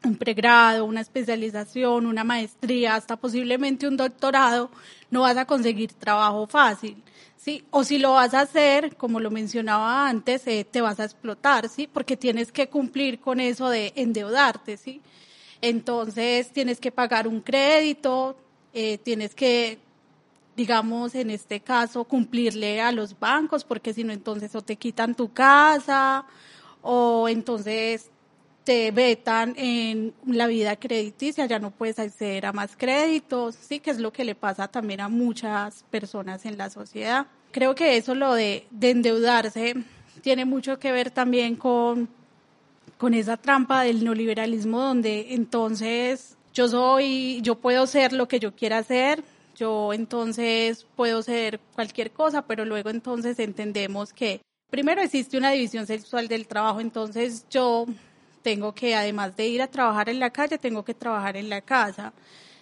un 0.04 0.16
pregrado, 0.16 0.86
una 0.86 1.02
especialización, 1.02 2.06
una 2.06 2.24
maestría, 2.24 2.96
hasta 2.96 3.16
posiblemente 3.16 3.88
un 3.88 3.98
doctorado, 3.98 4.70
no 5.10 5.22
vas 5.22 5.38
a 5.38 5.46
conseguir 5.46 5.94
trabajo 5.94 6.48
fácil. 6.48 7.02
¿sí? 7.38 7.64
O 7.72 7.84
si 7.84 8.00
lo 8.00 8.14
vas 8.14 8.34
a 8.34 8.42
hacer, 8.42 8.96
como 8.96 9.20
lo 9.20 9.32
mencionaba 9.32 10.08
antes, 10.08 10.48
eh, 10.48 10.66
te 10.70 10.82
vas 10.82 11.00
a 11.00 11.06
explotar, 11.06 11.70
¿sí? 11.70 11.88
Porque 11.92 12.18
tienes 12.18 12.52
que 12.52 12.70
cumplir 12.70 13.20
con 13.20 13.40
eso 13.40 13.70
de 13.70 13.94
endeudarte, 13.96 14.78
¿sí? 14.78 15.02
Entonces 15.62 16.52
tienes 16.52 16.80
que 16.80 16.92
pagar 16.92 17.28
un 17.28 17.42
crédito, 17.42 18.36
eh, 18.74 18.98
tienes 18.98 19.36
que, 19.36 19.80
digamos, 20.56 21.16
en 21.16 21.30
este 21.30 21.60
caso, 21.60 22.06
cumplirle 22.06 22.82
a 22.82 22.92
los 22.92 23.20
bancos, 23.20 23.64
porque 23.64 23.94
si 23.94 24.04
no, 24.04 24.14
entonces 24.14 24.56
o 24.56 24.62
te 24.62 24.76
quitan 24.78 25.16
tu 25.16 25.34
casa, 25.34 26.26
o 26.82 27.28
entonces 27.28 28.10
te 28.66 28.90
vetan 28.92 29.54
en 29.58 30.14
la 30.26 30.48
vida 30.48 30.76
crediticia, 30.76 31.46
ya 31.46 31.60
no 31.60 31.72
puedes 31.72 32.00
acceder 32.00 32.48
a 32.48 32.54
más 32.54 32.76
créditos, 32.76 33.56
sí, 33.56 33.80
que 33.80 33.92
es 33.92 34.00
lo 34.00 34.12
que 34.12 34.26
le 34.26 34.34
pasa 34.34 34.68
también 34.68 35.02
a 35.02 35.08
muchas 35.08 35.84
personas 35.92 36.46
en 36.46 36.58
la 36.58 36.70
sociedad. 36.70 37.28
Creo 37.52 37.76
que 37.76 37.96
eso, 37.96 38.16
lo 38.16 38.34
de, 38.34 38.66
endeudarse, 38.82 39.76
tiene 40.22 40.46
mucho 40.46 40.80
que 40.80 40.92
ver 40.92 41.12
también 41.12 41.56
con, 41.56 42.10
con 42.98 43.14
esa 43.14 43.38
trampa 43.38 43.84
del 43.84 44.04
neoliberalismo 44.04 44.82
donde 44.82 45.34
entonces 45.36 46.36
yo 46.54 46.68
soy, 46.68 47.42
yo 47.42 47.56
puedo 47.56 47.86
ser 47.86 48.14
lo 48.14 48.28
que 48.28 48.40
yo 48.40 48.56
quiera 48.56 48.82
ser, 48.82 49.24
yo 49.56 49.94
entonces 49.94 50.86
puedo 50.96 51.22
ser 51.24 51.60
cualquier 51.74 52.12
cosa, 52.12 52.44
pero 52.44 52.66
luego 52.66 52.90
entonces 52.90 53.40
entendemos 53.40 54.14
que 54.14 54.42
primero 54.70 55.02
existe 55.02 55.38
una 55.38 55.52
división 55.52 55.88
sexual 55.88 56.28
del 56.28 56.48
trabajo, 56.48 56.82
entonces 56.82 57.46
yo 57.50 57.86
tengo 58.42 58.76
que, 58.76 58.94
además 58.94 59.36
de 59.36 59.48
ir 59.48 59.62
a 59.62 59.68
trabajar 59.68 60.10
en 60.10 60.20
la 60.20 60.30
calle, 60.30 60.58
tengo 60.60 60.86
que 60.86 60.94
trabajar 60.94 61.36
en 61.36 61.50
la 61.50 61.62
casa. 61.62 62.14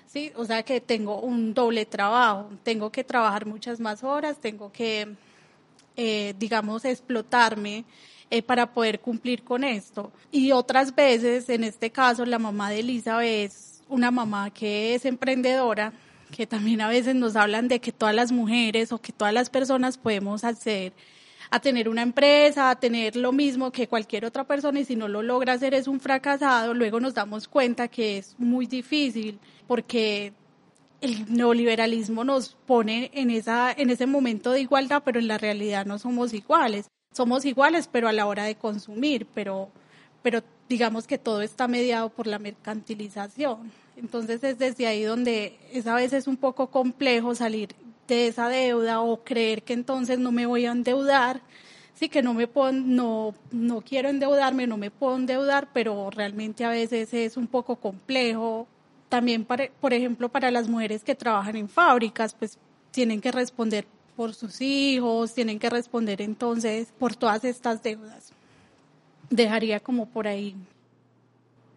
¿sí? 0.08 0.32
O 0.36 0.46
sea 0.46 0.64
que 0.64 0.80
tengo 0.80 1.20
un 1.20 1.54
doble 1.54 1.86
trabajo, 1.86 2.50
tengo 2.64 2.92
que 2.92 3.04
trabajar 3.04 3.46
muchas 3.46 3.80
más 3.80 4.04
horas, 4.04 4.38
tengo 4.40 4.72
que, 4.72 5.16
eh, 5.98 6.36
digamos, 6.38 6.86
explotarme 6.86 7.84
eh, 8.30 8.42
para 8.42 8.72
poder 8.72 9.00
cumplir 9.00 9.44
con 9.44 9.64
esto. 9.64 10.12
Y 10.32 10.52
otras 10.52 10.96
veces, 10.96 11.50
en 11.50 11.64
este 11.64 11.90
caso, 11.92 12.26
la 12.26 12.40
mamá 12.40 12.70
de 12.70 12.80
Elizabeth 12.80 13.52
es 13.52 13.84
una 13.90 14.12
mamá 14.12 14.52
que 14.52 14.96
es 14.96 15.06
emprendedora, 15.06 15.94
que 16.34 16.48
también 16.48 16.82
a 16.82 16.90
veces 16.90 17.13
nos 17.16 17.36
hablan 17.36 17.68
de 17.68 17.80
que 17.80 17.92
todas 17.92 18.16
las 18.16 18.32
mujeres 18.32 18.92
o 18.92 18.98
que 18.98 19.13
todas 19.13 19.34
las 19.34 19.50
personas 19.52 19.98
podemos 20.00 20.44
hacer 20.44 20.92
a 21.52 21.60
tener 21.60 21.88
una 21.88 22.02
empresa, 22.02 22.72
a 22.72 22.75
tener 22.75 23.16
lo 23.16 23.32
mismo 23.32 23.72
que 23.72 23.88
cualquier 23.88 24.25
otra 24.25 24.44
persona 24.44 24.80
y 24.80 24.86
si 24.86 24.96
no 24.96 25.08
lo 25.08 25.22
logra 25.22 25.54
hacer 25.54 25.75
es 25.75 25.88
un 25.88 26.00
fracasado, 26.00 26.74
luego 26.74 27.00
nos 27.00 27.13
damos 27.13 27.48
cuenta 27.48 27.88
que 27.88 28.18
es 28.18 28.36
muy 28.40 28.66
difícil 28.66 29.38
porque 29.68 30.34
el 31.02 31.32
neoliberalismo 31.32 32.24
nos 32.24 32.56
pone 32.66 33.12
en, 33.13 33.30
esa, 33.30 33.72
en 33.72 33.92
ese 33.92 34.08
momento 34.08 34.52
de 34.52 34.62
igualdad, 34.62 35.04
pero 35.06 35.20
en 35.20 35.28
la 35.28 35.38
realidad 35.38 35.86
no 35.86 36.00
somos 36.00 36.34
iguales. 36.34 36.88
Somos 37.12 37.46
iguales, 37.46 37.88
pero 37.92 38.08
a 38.08 38.13
la 38.13 38.25
hora 38.25 38.46
de 38.46 38.56
consumir, 38.56 39.28
pero, 39.36 39.70
pero 40.24 40.42
digamos 40.70 41.08
que 41.08 41.17
todo 41.17 41.41
está 41.41 41.67
mediado 41.67 42.10
por 42.10 42.27
la 42.27 42.39
mercantilización. 42.39 43.72
Entonces 43.96 44.43
es 44.43 44.58
desde 44.58 44.88
ahí 44.88 45.03
donde 45.03 45.58
es 45.72 45.88
a 45.88 45.96
veces 45.96 46.27
un 46.27 46.38
poco 46.38 46.67
complejo 46.67 47.36
salir 47.36 47.75
de 48.08 48.27
esa 48.27 48.50
deuda 48.50 49.01
o 49.01 49.24
creer 49.24 49.63
que 49.63 49.74
entonces 49.74 50.20
no 50.20 50.32
me 50.32 50.46
voy 50.46 50.65
a 50.65 50.72
endeudar, 50.72 51.41
sí 51.93 52.10
que 52.10 52.22
no 52.22 52.34
me 52.34 52.48
puedo, 52.48 52.72
no, 52.72 53.34
no 53.51 53.82
quiero 53.82 54.10
endeudarme, 54.10 54.67
no 54.67 54.77
me 54.77 54.91
puedo 54.91 55.15
endeudar, 55.15 55.70
pero 55.74 56.10
realmente 56.10 56.65
a 56.65 56.70
veces 56.70 57.13
es 57.13 57.38
un 57.38 57.48
poco 57.48 57.75
complejo. 57.75 58.67
También, 59.10 59.46
por 59.46 59.93
ejemplo, 59.93 60.29
para 60.29 60.50
las 60.50 60.67
mujeres 60.67 61.03
que 61.03 61.13
trabajan 61.13 61.55
en 61.55 61.70
fábricas, 61.70 62.34
pues 62.34 62.58
tienen 62.91 63.22
que 63.22 63.32
responder 63.32 63.86
por 64.15 64.34
sus 64.34 64.60
hijos, 64.62 65.34
tienen 65.34 65.60
que 65.60 65.70
responder 65.70 66.22
entonces 66.22 66.93
por 66.98 67.15
todas 67.15 67.43
estas 67.43 67.82
deudas. 67.84 68.34
Dejaría 69.34 69.80
como 69.80 70.06
por 70.06 70.28
ahí. 70.28 70.56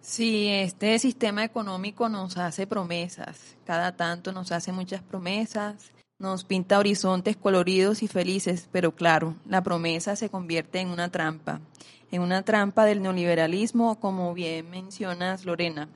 Sí, 0.03 0.49
este 0.49 0.99
sistema 0.99 1.43
económico 1.43 2.11
nos 2.11 2.37
hace 2.37 2.67
promesas, 2.67 3.57
cada 3.65 3.97
tanto 3.97 4.31
nos 4.31 4.53
hace 4.53 4.73
muchas 4.73 5.01
promesas, 5.01 5.91
nos 6.19 6.45
pinta 6.45 6.79
horizontes 6.79 7.35
coloridos 7.35 8.03
y 8.03 8.09
felices, 8.09 8.69
pero 8.71 8.95
claro, 8.95 9.37
la 9.49 9.63
promesa 9.63 10.17
se 10.17 10.29
convierte 10.29 10.81
en 10.81 10.89
una 10.89 11.11
trampa, 11.11 11.63
en 12.11 12.21
una 12.21 12.43
trampa 12.43 12.85
del 12.85 13.01
neoliberalismo, 13.01 13.99
como 14.01 14.35
bien 14.35 14.69
mencionas, 14.69 15.47
Lorena. 15.47 15.89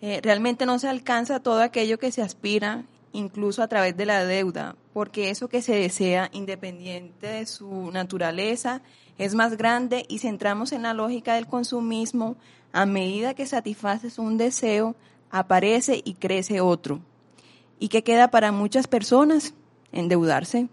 Eh, 0.00 0.20
realmente 0.22 0.64
no 0.64 0.78
se 0.78 0.88
alcanza 0.88 1.40
todo 1.40 1.60
aquello 1.60 1.98
que 1.98 2.10
se 2.10 2.22
aspira, 2.22 2.84
incluso 3.12 3.62
a 3.62 3.68
través 3.68 3.98
de 3.98 4.06
la 4.06 4.24
deuda, 4.24 4.76
porque 4.92 5.30
eso 5.30 5.48
que 5.48 5.62
se 5.62 5.74
desea, 5.74 6.30
independiente 6.32 7.26
de 7.26 7.46
su 7.46 7.90
naturaleza, 7.92 8.82
es 9.18 9.34
más 9.34 9.56
grande 9.56 10.04
y 10.08 10.18
centramos 10.18 10.72
en 10.72 10.82
la 10.82 10.94
lógica 10.94 11.34
del 11.34 11.46
consumismo, 11.46 12.36
a 12.72 12.86
medida 12.86 13.34
que 13.34 13.46
satisfaces 13.46 14.18
un 14.18 14.38
deseo, 14.38 14.96
aparece 15.30 16.00
y 16.04 16.14
crece 16.14 16.60
otro. 16.60 17.00
¿Y 17.78 17.88
qué 17.88 18.02
queda 18.02 18.30
para 18.30 18.52
muchas 18.52 18.86
personas? 18.86 19.54
Endeudarse. 19.92 20.68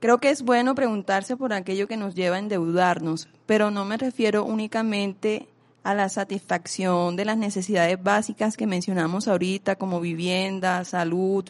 Creo 0.00 0.18
que 0.18 0.30
es 0.30 0.42
bueno 0.42 0.74
preguntarse 0.74 1.36
por 1.36 1.52
aquello 1.52 1.86
que 1.86 1.96
nos 1.96 2.14
lleva 2.14 2.36
a 2.36 2.40
endeudarnos, 2.40 3.28
pero 3.46 3.70
no 3.70 3.84
me 3.84 3.96
refiero 3.96 4.44
únicamente 4.44 5.48
a 5.84 5.94
la 5.94 6.08
satisfacción 6.08 7.16
de 7.16 7.24
las 7.24 7.36
necesidades 7.36 8.02
básicas 8.02 8.56
que 8.56 8.66
mencionamos 8.66 9.28
ahorita, 9.28 9.76
como 9.76 10.00
vivienda, 10.00 10.84
salud, 10.84 11.44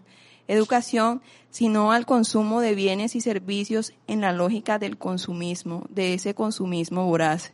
educación, 0.48 1.22
sino 1.50 1.92
al 1.92 2.06
consumo 2.06 2.60
de 2.60 2.74
bienes 2.74 3.14
y 3.14 3.20
servicios 3.20 3.92
en 4.06 4.20
la 4.20 4.32
lógica 4.32 4.78
del 4.78 4.98
consumismo, 4.98 5.84
de 5.88 6.14
ese 6.14 6.34
consumismo 6.34 7.06
voraz. 7.06 7.52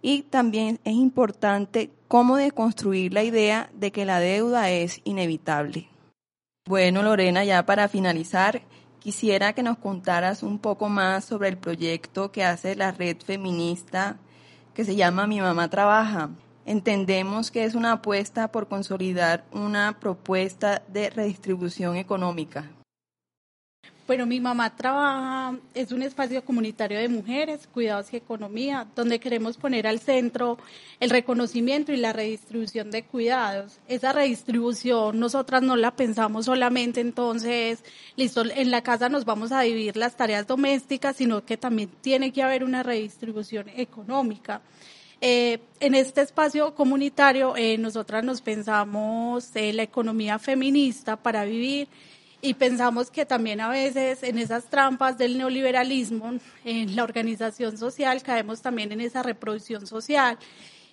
Y 0.00 0.22
también 0.22 0.80
es 0.84 0.94
importante 0.94 1.90
cómo 2.08 2.36
deconstruir 2.36 3.12
la 3.12 3.22
idea 3.22 3.70
de 3.74 3.92
que 3.92 4.04
la 4.04 4.18
deuda 4.20 4.70
es 4.70 5.00
inevitable. 5.04 5.88
Bueno, 6.66 7.02
Lorena, 7.02 7.44
ya 7.44 7.64
para 7.64 7.88
finalizar, 7.88 8.62
quisiera 8.98 9.52
que 9.52 9.62
nos 9.62 9.78
contaras 9.78 10.42
un 10.42 10.58
poco 10.58 10.88
más 10.88 11.24
sobre 11.24 11.48
el 11.48 11.56
proyecto 11.56 12.30
que 12.30 12.44
hace 12.44 12.76
la 12.76 12.92
red 12.92 13.16
feminista 13.18 14.18
que 14.74 14.84
se 14.84 14.96
llama 14.96 15.26
Mi 15.26 15.40
Mamá 15.40 15.68
Trabaja. 15.68 16.30
Entendemos 16.64 17.50
que 17.50 17.64
es 17.64 17.74
una 17.74 17.92
apuesta 17.92 18.52
por 18.52 18.68
consolidar 18.68 19.44
una 19.52 19.98
propuesta 19.98 20.82
de 20.88 21.10
redistribución 21.10 21.96
económica. 21.96 22.70
Bueno, 24.04 24.26
mi 24.26 24.40
mamá 24.40 24.74
trabaja, 24.74 25.56
es 25.74 25.92
un 25.92 26.02
espacio 26.02 26.44
comunitario 26.44 26.98
de 26.98 27.08
mujeres, 27.08 27.68
cuidados 27.68 28.12
y 28.12 28.16
economía, 28.16 28.86
donde 28.96 29.20
queremos 29.20 29.56
poner 29.56 29.86
al 29.86 30.00
centro 30.00 30.58
el 30.98 31.08
reconocimiento 31.08 31.92
y 31.92 31.96
la 31.96 32.12
redistribución 32.12 32.90
de 32.90 33.04
cuidados. 33.04 33.78
Esa 33.86 34.12
redistribución 34.12 35.20
nosotras 35.20 35.62
no 35.62 35.76
la 35.76 35.94
pensamos 35.94 36.46
solamente 36.46 37.00
entonces, 37.00 37.84
listo, 38.16 38.42
en 38.44 38.72
la 38.72 38.82
casa 38.82 39.08
nos 39.08 39.24
vamos 39.24 39.52
a 39.52 39.60
dividir 39.60 39.96
las 39.96 40.16
tareas 40.16 40.48
domésticas, 40.48 41.16
sino 41.16 41.44
que 41.44 41.56
también 41.56 41.88
tiene 42.00 42.32
que 42.32 42.42
haber 42.42 42.64
una 42.64 42.82
redistribución 42.82 43.68
económica. 43.68 44.62
Eh, 45.24 45.60
en 45.78 45.94
este 45.94 46.20
espacio 46.20 46.74
comunitario, 46.74 47.56
eh, 47.56 47.78
nosotras 47.78 48.24
nos 48.24 48.40
pensamos 48.40 49.54
eh, 49.54 49.72
la 49.72 49.84
economía 49.84 50.36
feminista 50.40 51.16
para 51.16 51.44
vivir 51.44 51.86
y 52.40 52.54
pensamos 52.54 53.08
que 53.08 53.24
también 53.24 53.60
a 53.60 53.68
veces 53.68 54.24
en 54.24 54.36
esas 54.36 54.64
trampas 54.64 55.16
del 55.18 55.38
neoliberalismo, 55.38 56.40
en 56.64 56.96
la 56.96 57.04
organización 57.04 57.78
social, 57.78 58.20
caemos 58.24 58.62
también 58.62 58.90
en 58.90 59.00
esa 59.00 59.22
reproducción 59.22 59.86
social 59.86 60.38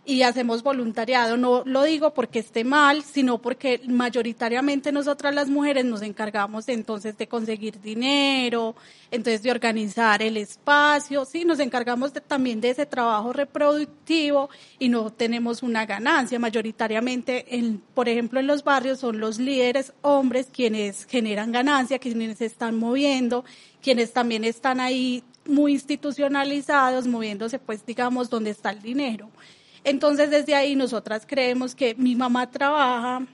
y 0.06 0.24
hacemos 0.24 0.64
voluntariado. 0.64 1.38
No 1.38 1.64
lo 1.66 1.84
digo 1.84 2.14
porque 2.14 2.40
esté 2.40 2.64
mal, 2.64 3.04
sino 3.04 3.38
porque 3.38 3.82
mayoritariamente 3.88 4.92
nosotras 4.92 5.36
las 5.36 5.50
mujeres 5.50 5.86
nos 5.86 6.02
encargamos 6.02 6.68
entonces 6.68 7.18
de 7.18 7.28
conseguir 7.28 7.80
dinero, 7.80 8.76
entonces 9.12 9.44
de 9.44 9.52
organizar 9.52 10.22
el 10.22 10.38
espacio, 10.38 11.26
sí, 11.26 11.46
nos 11.46 11.60
encargamos 11.60 12.14
también 12.28 12.62
de 12.62 12.72
ese 12.72 12.86
trabajo 12.86 13.34
reproductivo 13.34 14.50
y 14.80 14.90
no 14.90 15.12
tenemos 15.12 15.64
una 15.64 15.86
ganancia. 15.86 16.40
Mayoritariamente, 16.40 17.56
en, 17.56 17.80
por 17.94 18.10
ejemplo, 18.10 18.40
en 18.40 18.48
los 18.48 18.64
barrios 18.64 19.00
son 19.00 19.20
los 19.20 19.40
líderes 19.40 19.94
hombres 20.02 20.48
quienes 20.52 21.06
generan 21.06 21.52
ganancia, 21.52 22.00
quienes 22.00 22.38
se 22.38 22.46
están 22.46 22.78
moviendo, 22.78 23.46
quienes 23.82 24.14
también 24.14 24.44
están 24.44 24.80
ahí 24.80 25.24
muy 25.46 25.74
institucionalizados, 25.74 27.08
moviéndose 27.08 27.60
pues 27.60 27.86
digamos 27.86 28.30
donde 28.30 28.52
está 28.52 28.72
el 28.72 28.82
dinero. 28.82 29.30
Entonces, 29.84 30.30
desde 30.30 30.56
ahí 30.56 30.76
nosotras 30.76 31.26
creemos 31.28 31.76
que 31.76 31.96
mi 31.96 32.16
mamá 32.16 32.50
trabaja, 32.50 33.26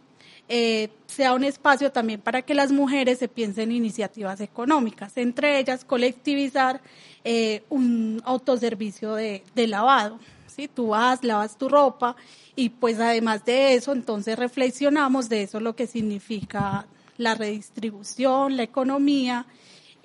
eh, 0.48 0.90
sea 1.08 1.34
un 1.34 1.44
espacio 1.44 1.92
también 1.92 2.22
para 2.22 2.44
que 2.44 2.54
las 2.54 2.72
mujeres 2.72 3.18
se 3.18 3.28
piensen 3.28 3.72
en 3.72 3.78
iniciativas 3.78 4.40
económicas, 4.42 5.18
entre 5.18 5.60
ellas 5.60 5.84
colectivizar 5.84 6.82
eh, 7.24 7.64
un 7.70 8.22
autoservicio 8.26 9.16
de, 9.16 9.44
de 9.56 9.68
lavado. 9.68 10.20
¿sí? 10.56 10.68
Tú 10.68 10.90
vas, 10.90 11.24
lavas 11.24 11.58
tu 11.58 11.68
ropa 11.68 12.16
y 12.56 12.70
pues 12.70 13.00
además 13.00 13.44
de 13.44 13.74
eso, 13.74 13.92
entonces 13.92 14.38
reflexionamos 14.38 15.30
de 15.30 15.44
eso 15.44 15.60
lo 15.60 15.76
que 15.76 15.88
significa 15.88 16.86
la 17.18 17.34
redistribución, 17.34 18.56
la 18.56 18.64
economía 18.64 19.46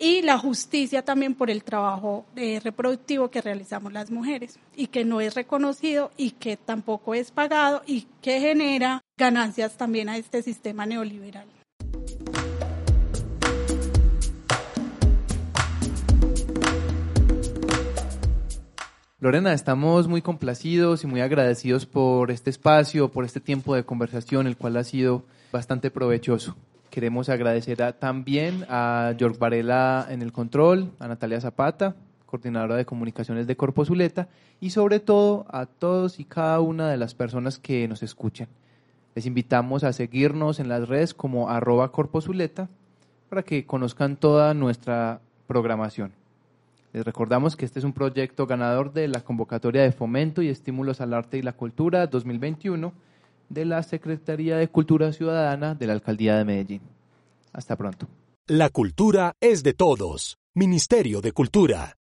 y 0.00 0.22
la 0.22 0.38
justicia 0.38 1.04
también 1.04 1.34
por 1.34 1.50
el 1.50 1.62
trabajo 1.62 2.24
eh, 2.34 2.58
reproductivo 2.64 3.30
que 3.30 3.42
realizamos 3.42 3.92
las 3.92 4.10
mujeres 4.10 4.58
y 4.74 4.86
que 4.86 5.04
no 5.04 5.20
es 5.20 5.34
reconocido 5.34 6.10
y 6.16 6.32
que 6.32 6.56
tampoco 6.56 7.14
es 7.14 7.30
pagado 7.30 7.82
y 7.86 8.06
que 8.22 8.40
genera 8.40 9.02
ganancias 9.18 9.76
también 9.76 10.08
a 10.08 10.16
este 10.16 10.42
sistema 10.42 10.86
neoliberal. 10.86 11.46
Lorena, 19.18 19.52
estamos 19.52 20.08
muy 20.08 20.22
complacidos 20.22 21.04
y 21.04 21.06
muy 21.06 21.20
agradecidos 21.20 21.84
por 21.84 22.30
este 22.30 22.48
espacio, 22.48 23.10
por 23.10 23.26
este 23.26 23.38
tiempo 23.38 23.74
de 23.74 23.84
conversación, 23.84 24.46
el 24.46 24.56
cual 24.56 24.78
ha 24.78 24.84
sido 24.84 25.24
bastante 25.52 25.90
provechoso. 25.90 26.56
Queremos 26.90 27.28
agradecer 27.28 27.78
también 27.94 28.66
a 28.68 29.14
George 29.16 29.38
Varela 29.38 30.06
en 30.10 30.22
el 30.22 30.32
control, 30.32 30.90
a 30.98 31.06
Natalia 31.06 31.40
Zapata, 31.40 31.94
coordinadora 32.26 32.74
de 32.74 32.84
comunicaciones 32.84 33.46
de 33.46 33.56
Corpo 33.56 33.84
Zuleta, 33.84 34.28
y 34.60 34.70
sobre 34.70 34.98
todo 34.98 35.46
a 35.50 35.66
todos 35.66 36.18
y 36.18 36.24
cada 36.24 36.60
una 36.60 36.90
de 36.90 36.96
las 36.96 37.14
personas 37.14 37.60
que 37.60 37.86
nos 37.86 38.02
escuchan. 38.02 38.48
Les 39.14 39.24
invitamos 39.24 39.84
a 39.84 39.92
seguirnos 39.92 40.58
en 40.58 40.68
las 40.68 40.88
redes 40.88 41.14
como 41.14 41.48
arroba 41.48 41.92
Zuleta 42.20 42.68
para 43.28 43.44
que 43.44 43.66
conozcan 43.66 44.16
toda 44.16 44.52
nuestra 44.52 45.20
programación. 45.46 46.12
Les 46.92 47.04
recordamos 47.04 47.54
que 47.54 47.66
este 47.66 47.78
es 47.78 47.84
un 47.84 47.92
proyecto 47.92 48.48
ganador 48.48 48.92
de 48.92 49.06
la 49.06 49.20
convocatoria 49.20 49.82
de 49.82 49.92
fomento 49.92 50.42
y 50.42 50.48
estímulos 50.48 51.00
al 51.00 51.14
arte 51.14 51.38
y 51.38 51.42
la 51.42 51.52
cultura 51.52 52.08
2021 52.08 52.92
de 53.50 53.66
la 53.66 53.82
Secretaría 53.82 54.56
de 54.56 54.68
Cultura 54.68 55.12
Ciudadana 55.12 55.74
de 55.74 55.86
la 55.86 55.92
Alcaldía 55.92 56.36
de 56.36 56.46
Medellín. 56.46 56.80
Hasta 57.52 57.76
pronto. 57.76 58.08
La 58.46 58.70
cultura 58.70 59.34
es 59.40 59.62
de 59.62 59.74
todos. 59.74 60.38
Ministerio 60.54 61.20
de 61.20 61.32
Cultura. 61.32 61.99